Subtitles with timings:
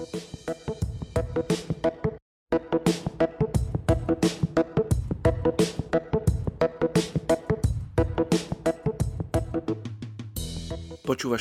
[0.00, 0.16] Počúvaš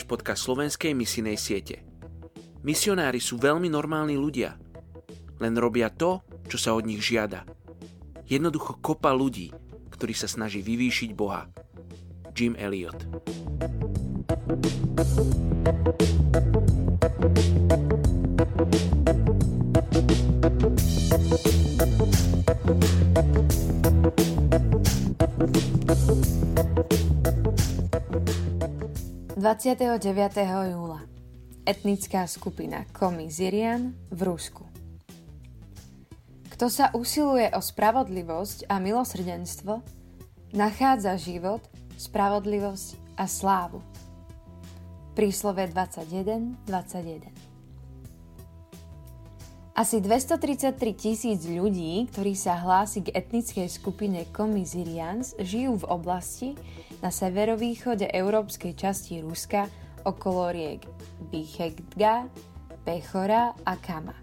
[0.04, 1.88] podcast slovenskej misijnej siete.
[2.68, 4.60] Misionári sú veľmi normálni ľudia.
[5.40, 6.20] Len robia to,
[6.52, 7.48] čo sa od nich žiada.
[8.28, 9.56] Jednoducho kopa ľudí,
[9.88, 11.48] ktorý sa snaží vyvýšiť Boha.
[12.36, 13.08] Jim Elliot.
[29.34, 29.98] Dvadsiateho
[30.70, 31.02] júla
[31.66, 34.70] etnická skupina Komi Zirian v Rusku.
[36.54, 39.82] Kto sa usiluje o spravodlivosť a milosrdenstvo,
[40.54, 41.66] nachádza život,
[41.98, 43.82] spravodlivosť a slávu.
[45.18, 47.49] Príslove 21.21 21.
[49.80, 56.60] Asi 233 tisíc ľudí, ktorí sa hlási k etnickej skupine Komi Zirians, žijú v oblasti
[57.00, 59.72] na severovýchode európskej časti Ruska
[60.04, 60.84] okolo riek
[61.32, 62.28] Bichegdga,
[62.84, 64.20] Pechora a Kama.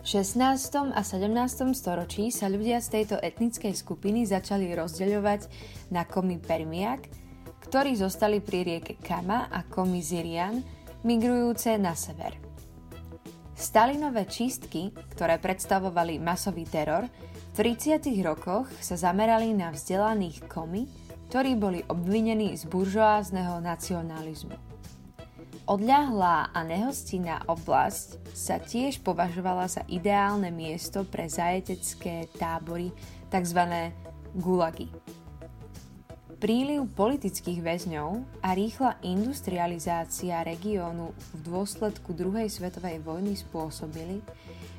[0.00, 0.96] V 16.
[0.96, 1.76] a 17.
[1.76, 5.40] storočí sa ľudia z tejto etnickej skupiny začali rozdeľovať
[5.92, 7.04] na komy Permiak,
[7.68, 10.64] ktorí zostali pri rieke Kama a komy Zirian,
[11.04, 12.51] migrujúce na sever.
[13.62, 17.06] Stalinové čistky, ktoré predstavovali masový teror,
[17.54, 18.10] v 30.
[18.26, 20.90] rokoch sa zamerali na vzdelaných komy,
[21.30, 24.58] ktorí boli obvinení z buržoázneho nacionalizmu.
[25.70, 32.90] Odľahlá a nehostinná oblasť sa tiež považovala za ideálne miesto pre zajetecké tábory,
[33.30, 33.62] tzv.
[34.42, 34.90] gulagy.
[36.42, 44.18] Príliv politických väzňov a rýchla industrializácia regiónu v dôsledku druhej svetovej vojny spôsobili,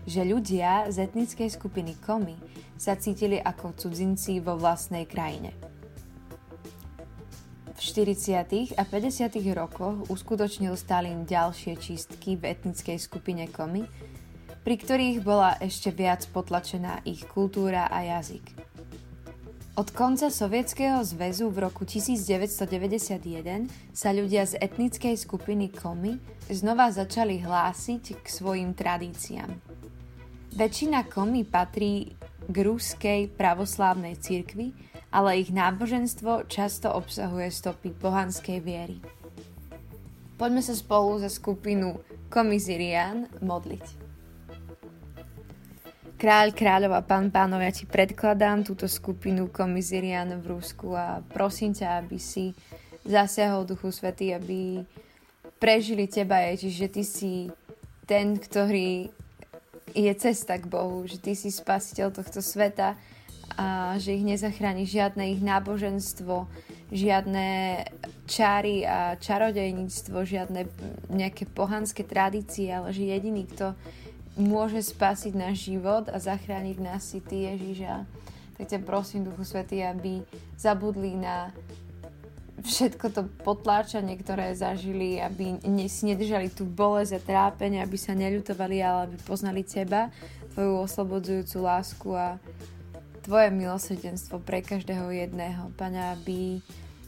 [0.04, 2.36] že ľudia z etnickej skupiny Komi
[2.76, 5.56] sa cítili ako cudzinci vo vlastnej krajine–
[7.74, 8.78] v 40.
[8.78, 9.34] a 50.
[9.58, 13.84] rokoch uskutočnil Stalin ďalšie čistky v etnickej skupine Komi,
[14.62, 18.73] pri ktorých bola ešte viac potlačená ich kultúra a jazyk.
[19.74, 26.14] Od konca Sovietskeho zväzu v roku 1991 sa ľudia z etnickej skupiny Komi
[26.46, 29.50] znova začali hlásiť k svojim tradíciám.
[30.54, 32.14] Väčšina Komi patrí
[32.46, 34.78] k ruskej pravoslávnej cirkvi,
[35.10, 39.02] ale ich náboženstvo často obsahuje stopy pohanskej viery.
[40.38, 41.98] Poďme sa spolu za skupinu
[42.30, 44.13] Komizirian modliť.
[46.24, 52.00] Kráľ, kráľova, pán, pánov, ja ti predkladám túto skupinu Komizirian v Rusku a prosím ťa,
[52.00, 52.56] aby si
[53.04, 54.88] zasiahol Duchu Svety, aby
[55.60, 57.34] prežili teba, Ježiš, že ty si
[58.08, 59.12] ten, ktorý
[59.92, 62.96] je cesta k Bohu, že ty si spasiteľ tohto sveta
[63.60, 66.48] a že ich nezachráni žiadne ich náboženstvo,
[66.88, 67.84] žiadne
[68.32, 70.72] čáry a čarodejníctvo, žiadne
[71.12, 73.76] nejaké pohanské tradície, ale že jediný, kto
[74.34, 77.96] môže spasiť náš život a zachrániť nás si Ty, Ježiša.
[78.58, 80.22] Tak ťa prosím, Duchu Svety, aby
[80.58, 81.50] zabudli na
[82.64, 85.60] všetko to potláčanie, ktoré zažili, aby
[85.92, 90.14] si nedržali tú bolesť a trápenie, aby sa neľutovali, ale aby poznali Teba,
[90.54, 92.38] Tvoju oslobodzujúcu lásku a
[93.26, 96.62] Tvoje milosrdenstvo pre každého jedného, Pane, aby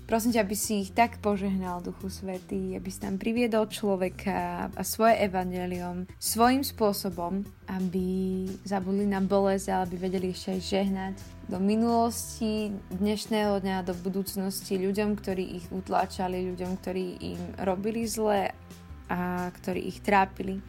[0.06, 4.82] prosím ťa, aby si ich tak požehnal, Duchu Svetý, aby si tam priviedol človeka a
[4.86, 8.08] svoje evanelium svojim spôsobom, aby
[8.64, 11.16] zabudli na bolesť, ale aby vedeli ešte aj žehnať
[11.50, 17.06] do minulosti, dnešného dňa, do budúcnosti ľuďom, ktorí ich utláčali, ľuďom, ktorí
[17.36, 18.54] im robili zle
[19.10, 20.62] a ktorí ich trápili,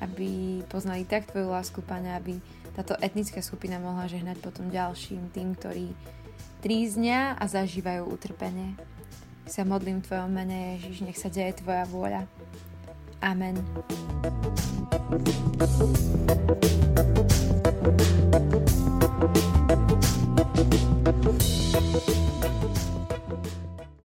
[0.00, 2.36] aby poznali tak Tvoju lásku, Pane, aby
[2.76, 5.86] táto etnická skupina mohla žehnať potom ďalším, tým, ktorí
[6.58, 8.74] tríznia a zažívajú utrpenie.
[9.48, 12.28] Sa modlím v Tvojom mene, Ježiš, nech sa deje Tvoja vôľa.
[13.18, 13.58] Amen.
[16.28, 16.87] thank you